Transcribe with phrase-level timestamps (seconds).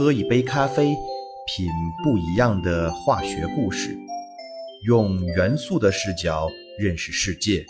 [0.00, 0.96] 喝一杯咖啡，
[1.46, 1.66] 品
[2.02, 3.94] 不一样的化学故事，
[4.86, 7.66] 用元素的视角认识世界。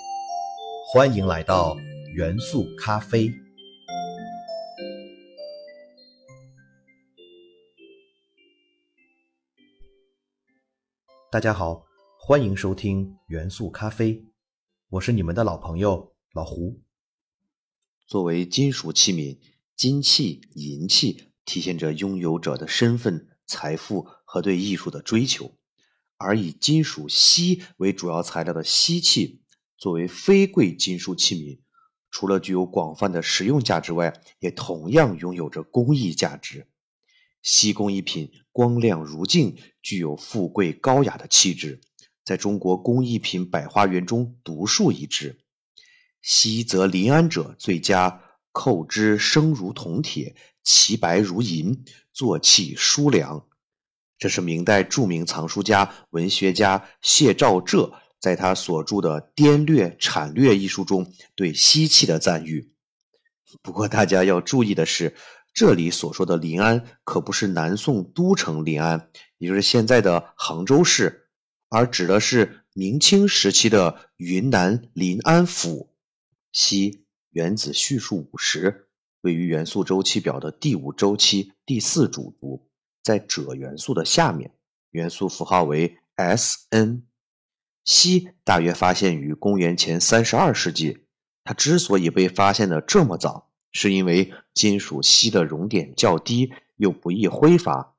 [0.87, 1.77] 欢迎来到
[2.15, 3.29] 元素咖啡。
[11.33, 11.85] 大家好，
[12.17, 14.25] 欢迎收听元素咖啡，
[14.91, 16.81] 我是你们的老朋友老胡。
[18.07, 19.37] 作为金属器皿，
[19.75, 25.57] 金器、银器体现着拥有者的身份、财富和对艺术的追求；
[26.17, 29.43] 而以金属锡为主要材料的锡器，
[29.77, 31.61] 作为非贵金属器皿，
[32.11, 36.69] 除了具有广泛的实用价值外，也同样拥有着工艺价值。
[37.43, 41.81] 锡工艺品光亮如镜，具有富贵高雅的气质，
[42.23, 45.41] 在中国工艺品百花园中独树一帜。
[46.21, 53.47] 锡则临安者最佳，扣之声如铜铁，其白如银，作器疏凉。
[54.19, 62.73] 这是明代著名藏书家、文学家谢兆浙在他所著的《滇略产略》一书中对西器的赞誉。
[63.63, 65.17] 不过，大家要注意的是，
[65.55, 71.29] 这里所说的临安可不是南宋都城临安，也就是现在的杭州市，
[71.71, 75.95] 而指的是明清时期的云南临安府。
[76.53, 78.89] 西原子序数五十，
[79.21, 82.69] 位于元素周期表的第五周期第四主族，
[83.05, 84.53] 在锗元素的下面，
[84.91, 87.03] 元素符号为 Sn。
[87.85, 91.07] 锡大约发现于公元前三十二世纪。
[91.45, 97.95] 它之所以被发现的这么早，是因为金属锡的熔点较低，又不易挥发，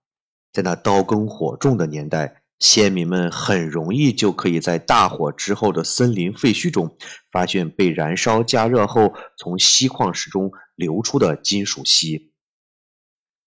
[0.51, 2.40] 在那刀耕火种的年代。
[2.61, 6.95] 先民们很容易就可以在大火之后的森林废墟中，
[7.31, 12.31] 发现被燃烧加热后从锡矿石中流出的金属锡。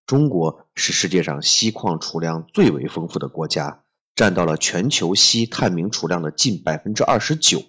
[0.05, 3.85] 中国是世界上锡矿储量最为丰富的国家，
[4.17, 7.63] 占到了全球锡探明储量的近百分之二十九。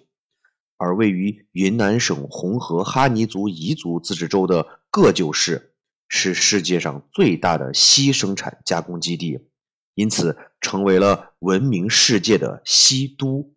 [0.76, 5.74] 而位于云南省红河哈尼族彝族自治州的个旧市，
[6.08, 9.48] 是世界上最大的锡生产加工基地。
[9.96, 13.54] 因此，成为了闻名世界的西都。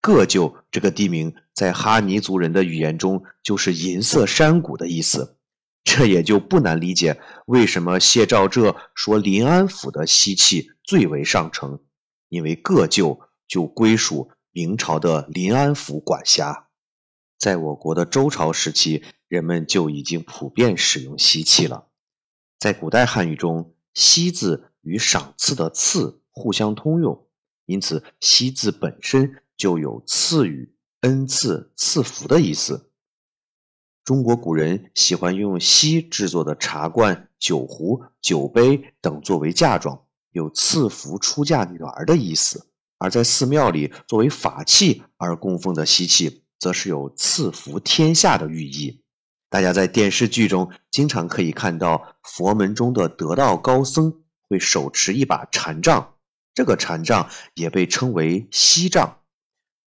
[0.00, 5.36] 个旧这个地名，在哈尼族人的语言中就是“银色山谷”的意思。
[5.82, 11.80] 这也就不难理解，为什么谢兆浙说临安府的锡器最为上乘，
[12.28, 13.18] 因为个旧
[13.48, 16.68] 就归属明朝的临安府管辖。
[17.36, 21.88] 在我国的周朝时期，人们就已经普遍使用锡器了。
[22.58, 24.70] 在古代汉语中，“锡”字。
[24.86, 27.26] 与赏赐的“赐”互相通用，
[27.64, 32.90] 因此“锡”字本身就有赐予、恩赐、赐福的意思。
[34.04, 42.66] 中国古人喜欢用锡制作的茶罐、酒壶、酒杯等作为嫁妆，有赐福出嫁女儿的意思；
[42.98, 49.00] 而在寺庙里作为法器而供奉的锡器，则是有赐福天下的寓意。
[49.54, 54.24] 大家在电视剧中经常可以看到佛门中的得道高僧。
[54.48, 56.16] 会手持一把禅杖，
[56.54, 59.20] 这个禅杖也被称为锡杖。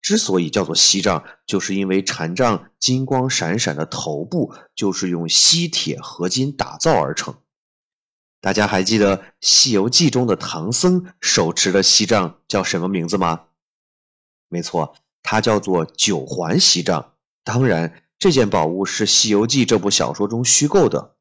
[0.01, 7.35] 之所以叫做锡杖，就是因为禅杖金光闪闪的头部就是用锡铁合金打造而成。
[8.39, 13.47] 大家还记得《西游记》中的唐僧手持的锡杖叫什么名字吗？
[14.47, 17.15] 没错，它叫做九环锡杖。
[17.43, 21.13] 当然，这件宝物是《西游记》这部小说中虚构的。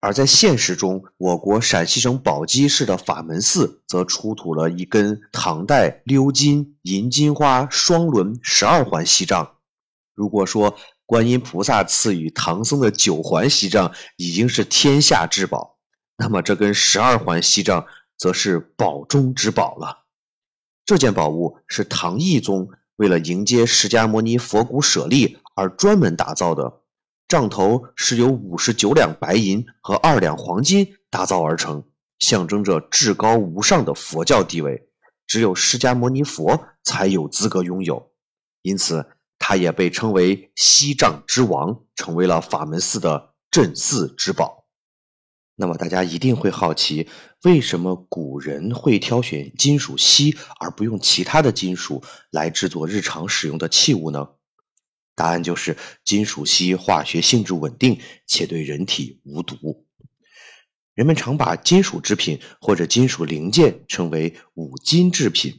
[0.00, 9.58] 而在现实中，我国陕西省宝鸡市的法门寺则出土了一根唐代鎏金银金花双轮十二环锡杖。
[10.12, 10.76] 如果说
[11.06, 15.78] 观音菩萨赐予唐僧的九环锡杖已经是天下至宝，
[16.16, 17.86] 那么这根十二环锡杖
[18.18, 20.02] 则是宝中之宝了。
[20.84, 26.80] 这件宝物是唐懿宗为了迎接释迦牟尼佛骨舍利而专门打造的。
[27.28, 31.84] 杖头是由五十九两白银和二两黄金打造而成，
[32.18, 34.90] 象征着至高无上的佛教地位，
[35.26, 38.12] 只有释迦牟尼佛才有资格拥有，
[38.60, 39.06] 因此
[39.38, 44.66] 它也被称为锡杖之王，成为了法门寺的镇寺之宝。
[45.54, 47.08] 那么大家一定会好奇，
[47.44, 54.28] 为什么古人会挑选金属锡而不用其他的金属来制作日常使用的器物呢？
[55.14, 59.86] 答案就是金属锡化学性质稳定，且对人体无毒。
[60.94, 65.54] 人们常把金属制品或者金属零件称为五金制品。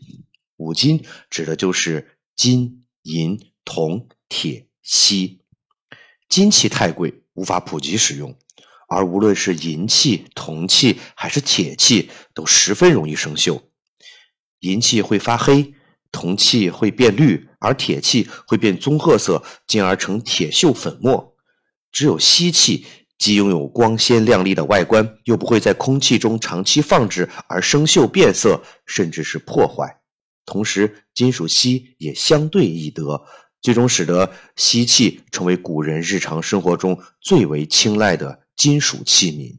[0.57, 5.41] 五金指的就是金、银、铜、铁、锡。
[6.29, 8.37] 金器太贵，无法普及使用，
[8.87, 13.61] 而无论是银器、铜器还是铁器，都十分容易生锈。
[14.59, 15.73] 银器会发黑，
[16.13, 21.35] 铜器会变绿，而铁器会变棕褐色，进而成铁锈粉末。
[21.91, 22.85] 只有锡器
[23.17, 29.99] 既拥有光鲜亮丽的外观，又不会在空气中长期放置而生锈变色，甚至是破坏。
[30.45, 33.25] 同时，金属锡也相对易得，
[33.61, 39.57] 最终使得锡器成为古人日常生活中最为青睐的金属器皿。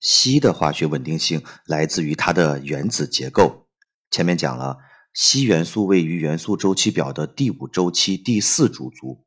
[0.00, 3.66] 锡的化学稳定性来自于它的原子结构。
[4.10, 4.78] 前面讲了，
[5.14, 9.24] 硒元素位于元素周期表的第五周期第四主族，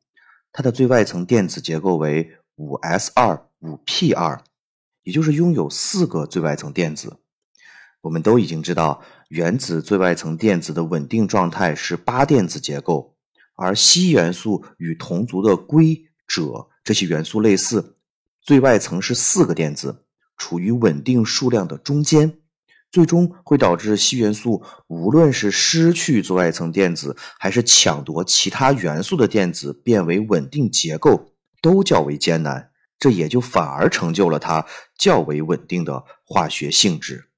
[0.52, 4.42] 它的最外层电子结构为五 s 二五 p 二，
[5.02, 7.18] 也就是拥有四个最外层电子。
[8.00, 13.16] 我们都已经知道，原子最外层电子的稳定状态是八电子结构，
[13.54, 17.96] 而硒元素与同族的硅、锗这些元素类似，
[18.40, 20.04] 最外层是四个电子。
[20.38, 22.40] 处于稳定数量的中间，
[22.92, 32.70] 最终会导致锡元素无论是失去最外层电子，还是抢夺其他元素的电子变为稳定结构，都较为艰难。
[32.98, 34.66] 这也就反而成就了它
[34.96, 37.30] 较为稳定的化学性质。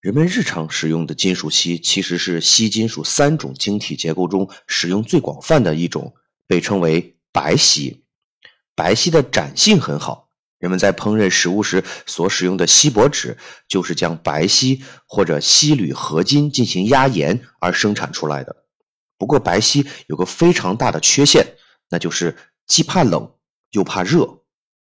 [0.00, 6.14] 人们日常使用的金属锡其实是锡金属三种晶体结构中使用最广泛的一种，
[6.46, 8.04] 被称为白锡。
[8.74, 10.23] 白锡的展性很好。
[10.64, 13.36] 人们在烹饪食物时所使用的锡箔纸，
[13.68, 18.64] 就是将白锡或者锡铝合金进行压延而生产出来的。
[19.18, 21.58] 不过，白锡有个非常大的缺陷，
[21.90, 22.34] 那就是
[22.66, 23.34] 既怕冷
[23.72, 24.38] 又怕热。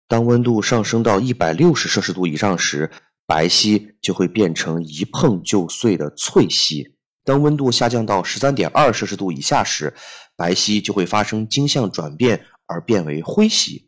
[0.08, 2.90] 当温度上升到一百六十摄氏度以上时，
[3.26, 6.94] 白锡就会变成一碰就碎的脆锡；
[7.26, 9.94] 当温度下降到十三点二摄氏度以下时，
[10.38, 13.87] 白锡就会发生晶相转变而变为灰锡。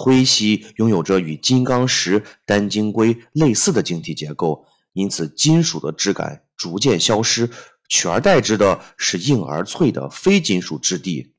[0.00, 7.50] 灰锡拥有着与金刚石、单晶硅类似的晶体结构，因此金属的质感逐渐消失，
[7.88, 11.34] 取而代之的是硬而脆的非金属质地。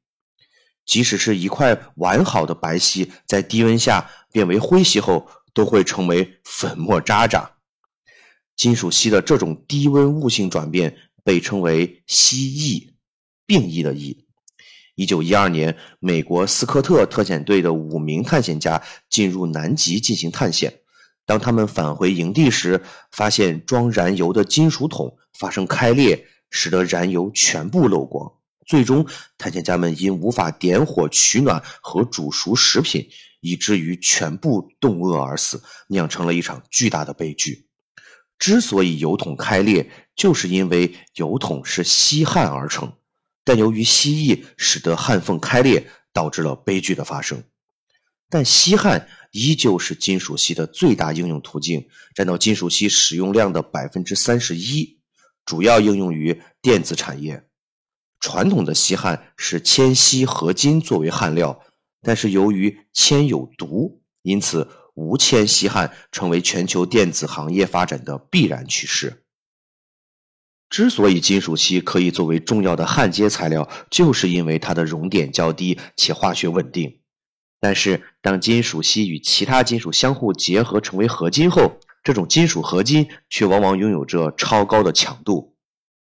[0.85, 7.53] 即使是一块完好的白锡，在低温下变为灰锡后，都会成为粉末渣渣。
[8.57, 12.91] 金属锡的这种低温物性转变被称为锡异，
[13.45, 14.25] 病异的异。
[14.99, 20.81] 一九一二年，美国斯科特特遣队的五名探险家进入南极进行探险。
[21.25, 28.33] 当他们返回营地时，发现装燃油的金属桶发生开裂，使得燃油全部漏光。
[28.67, 29.07] 最终，
[29.37, 33.07] 探险家们因无法点火取暖和煮熟食品，
[33.39, 37.67] 以至于全部冻饿而死，酿成了一场巨大的悲剧。
[38.37, 42.91] 之所以油桶开裂，就是因为油桶是锡焊而成。
[43.49, 47.41] 但由于锡异使得焊缝开裂，导致了悲剧的发生。
[48.29, 54.99] 但锡焊依旧是金属锡的最大应用途径，占到金属锡使用量的百分之三十一，
[55.47, 57.43] 主要应用于电子产业。
[58.19, 61.59] 传统的锡焊是铅锡合金作为焊料，
[62.03, 69.23] 但是由于铅有毒，因此无铅锡焊成为全球电子行业发展的必然趋势。
[70.69, 76.99] 之所以金属锡可以作为重要的焊接材料，就是因为它的熔点较低且化学稳定。
[77.59, 85.57] 但是，当金属锡与其他金属相互结合成为合金后，这种金属合金却往往拥有着超高的强度。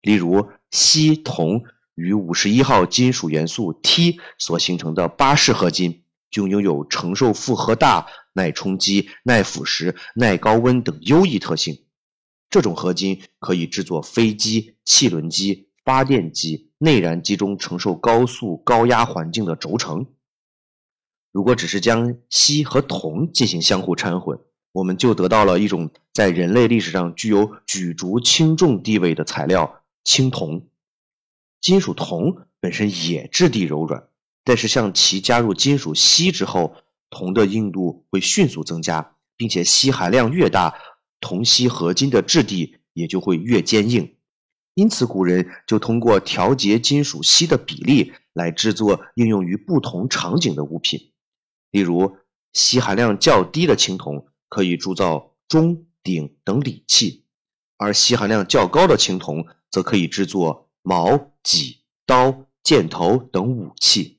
[0.03, 1.65] 例如，锡铜
[1.95, 11.79] 与五十一号金属元素 T 所形成的巴氏合金，就拥有承受负荷大、耐冲击、耐腐蚀、耐高温等优异特性。
[12.51, 20.07] 这种合金可以制作飞机、汽轮机、发电机、内燃机中承受高速高压环境的轴承。
[21.31, 24.41] 如果只是将锡和铜进行相互掺混，
[24.73, 30.67] 我们就得到了一种在人类历史上具有举足轻重地位的材料——青铜。
[31.61, 34.09] 金属铜本身也质地柔软，
[34.43, 36.75] 但是向其加入金属锡之后，
[37.11, 40.75] 铜的硬度会迅速增加，并且锡含量越大。
[41.21, 44.17] 铜锡合金的质地也就会越坚硬，
[44.75, 51.13] 因此古人就通过调节金属锡的比例来制作应用于不同场景的物品。
[51.71, 52.17] 例如，
[52.53, 57.25] 锡含量较低的青铜可以铸造钟、鼎等礼器，
[57.77, 64.19] 而锡含量较高的青铜则可以制作矛、戟、刀、箭头等武器。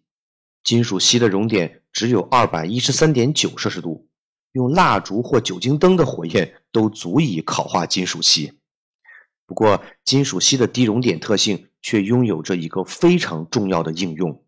[0.63, 4.08] 金属锡的熔点只有二百一十三点九摄氏度。
[4.51, 8.53] 用蜡烛或酒精灯的火焰都足以烤化金属锡。
[9.46, 14.43] 不过，金属锡的低熔点特性却拥有着一个非常重要的应用。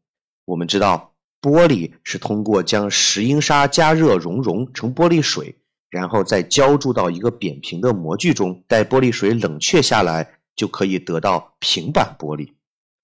[0.46, 5.58] 我们知道，玻璃是通过将石英砂加热熔融成玻璃水，
[5.90, 12.54] 然后再浇注到一个扁平的模具中，待玻璃水冷却下来，就可以得到平板玻璃。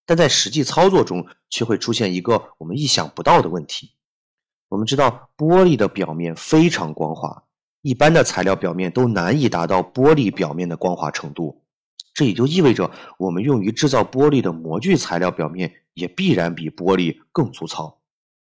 [0.06, 3.92] 但在实际操作中，却会出现一个我们意想不到的问题。
[4.70, 7.44] 我们知道，玻璃的表面非常光滑，
[7.82, 11.64] 一般的材料表面都难以达到玻璃表面的光滑程度。
[12.14, 18.00] 这也就意味着，我们用于制造玻璃的模具材料表面也必然比玻璃更粗糙。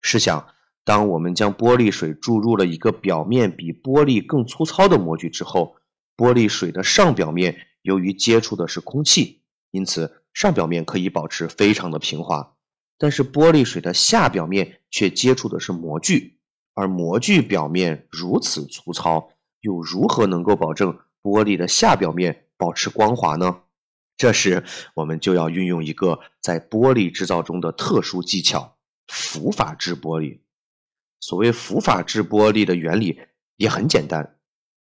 [0.02, 0.46] 试想，
[0.84, 5.76] 当我们将玻璃水注入了一个表面比玻璃更粗糙的模具之后，
[6.16, 12.54] 玻璃水的上表面由于接触的是空气，因此上表面可以保持非常的平滑。
[13.00, 16.36] 但是玻璃水的下表面却接触的是模具，
[16.74, 19.30] 而模具表面如此粗糙，
[19.62, 23.62] 又如何能够保证玻璃的下表面保持光滑呢？
[24.18, 28.76] 这时我们就要运用一个在玻璃制造中的特殊技巧。
[29.08, 30.38] 浮法制玻璃，
[31.18, 33.18] 所谓浮法制玻璃的原理
[33.56, 34.36] 也很简单。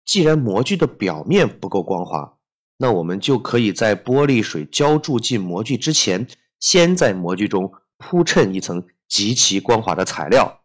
[0.07, 2.39] 既然模具的表面不够光滑，
[2.79, 6.29] 那我们就可以在玻璃水浇注进模具之前，
[6.61, 10.63] 先在模具中铺衬一层极其光滑的材料。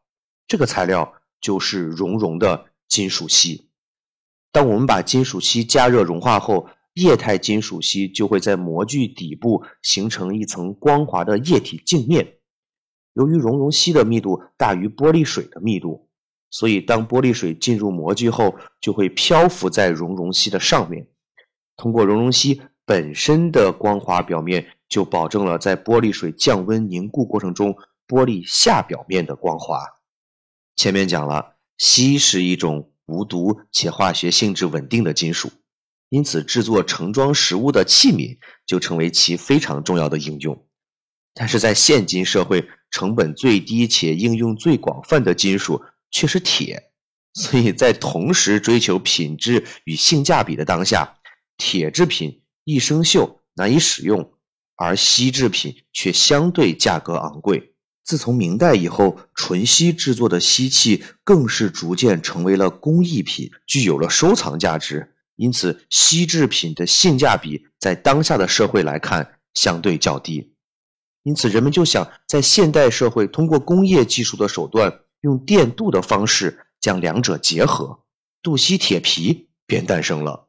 [0.47, 3.69] 这个材料就是熔融的金属锡。
[4.51, 12.39] 当我们把金属锡加热融化后，液态金属锡就会在模具底部形成一层光滑的液体镜面。
[13.13, 16.09] 由于熔融锡的密度大于玻璃水的密度，
[16.49, 21.07] 所以当玻璃水进入模具后，就会漂浮在熔融锡的上面。
[21.77, 29.79] 通过熔融锡本身的光滑表面，就保证了在玻璃水降温凝固过程中，玻璃下表面的光滑。
[30.75, 35.49] 前面讲了，锡是一种无毒且化学性质稳定的金属，
[36.09, 40.67] 因此制作盛装食物的器皿就成为其非常重要的应用。
[41.33, 45.81] 但是在现今社会，成本最低且应用最广泛的金属
[46.11, 46.91] 却是铁，
[47.33, 51.15] 所以在同时追求品质与性价比的当下，
[51.55, 54.33] 铁制品易生锈难以使用，
[54.81, 57.75] 而锡制品却相对价格昂贵。
[58.03, 65.13] 自从明代以后，纯锡制作的锡器更是逐渐成为了工艺品，具有了收藏价值。
[65.35, 70.55] 因此，锡制品的性价比在当下的社会来看相对较低。
[71.21, 78.03] 因此，人们就想在现代社会通过工业技术的手段，用电镀的方式将两者结合，
[78.41, 80.47] 镀锡铁皮便诞生了。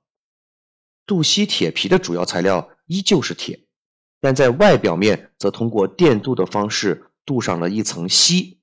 [1.05, 3.62] 镀锡铁皮的主要材料依旧是铁，
[4.23, 8.61] 但在外表面则通过电镀的方式镀上了一层锡。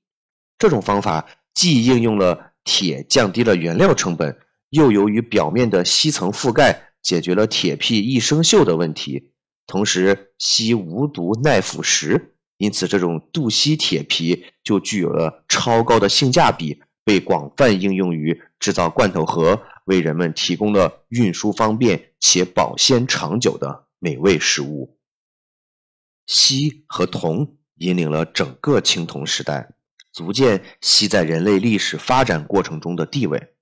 [0.58, 4.38] 这种方法既应用了铁，降低了原料成本，
[4.70, 9.32] 又由于表面的锡层覆盖，解决了铁皮易生锈的问题。
[9.66, 24.96] 同时，锡无毒耐腐蚀，因此这种镀锡铁皮就具有了超高的性价比，被广泛应用于制造罐头盒，为人们提供了运输方便且保鲜长久的美味食物。
[26.26, 29.74] 锡和铜引领了整个青铜时代，
[30.12, 33.54] 足见锡在人类历史发展过程中的地位。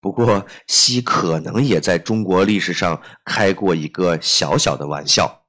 [0.00, 5.46] 不过，锡可能也在中国历史上开过一个小小的玩笑。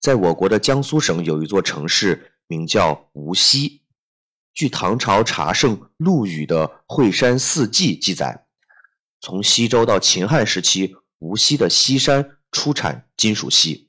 [0.00, 3.82] 在我国的江苏省有一座城市，名叫无锡。
[4.52, 8.46] 据唐朝茶圣陆羽的《惠山四记》记载，
[9.20, 13.88] 从西周到秦汉时期，无锡的西山出产金属锡。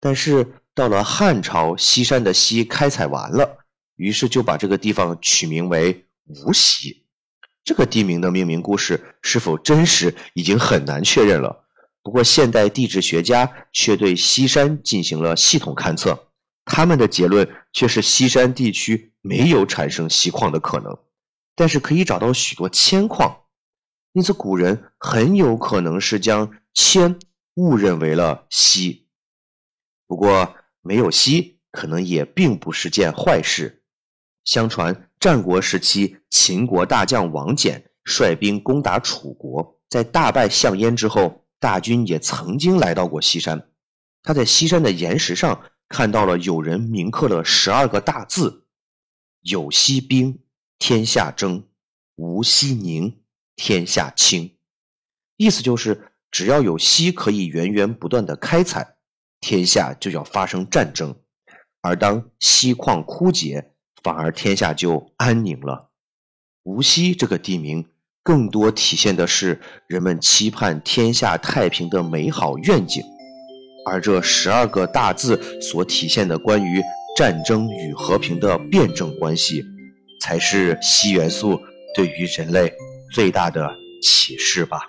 [0.00, 3.58] 但是到了汉朝，西山的锡开采完了，
[3.96, 7.04] 于是就把这个地方取名为无锡。
[7.64, 11.64] 这个地名的命名故事是否真实，已经很难确认了。
[12.02, 16.30] 不过，现代地质学家却对西山进行了系统勘测，
[16.64, 20.98] 他们的结论却是西山地区没有产生锡矿的可能，
[21.54, 23.42] 但是可以找到许多铅矿，
[24.14, 27.20] 因此古人很有可能是将铅
[27.54, 29.06] 误认为了锡。
[30.08, 33.82] 不过，没有锡可能也并不是件坏事。
[34.44, 35.08] 相传。
[35.20, 43.68] 战国时期，秦国大将王翦率兵攻打楚国，在大败项燕之后，大军也曾经来到过西山。
[44.24, 48.66] 他在西山的岩石上看到了有人铭刻了十二个大字
[49.42, 50.40] ：“有西兵，
[50.80, 51.68] 天下争；
[52.16, 53.22] 无西宁，
[53.54, 54.56] 天下清。”
[55.38, 58.91] 意思就是，只要有锡可以源源不断的开采，
[59.42, 61.16] 天下就要发生战争；
[61.82, 63.72] 而当锡矿枯竭，
[64.02, 65.90] 反而天下就安宁了。
[66.62, 67.86] 无锡这个地名，
[68.22, 73.02] 更多体现的是人们期盼天下太平的美好愿景，
[73.84, 76.80] 而这十二个大字所体现的关于
[77.16, 79.64] 战争与和平的辩证关系，
[80.20, 81.60] 才是硒元素
[81.96, 82.72] 对于人类
[83.12, 84.86] 最大的启示吧。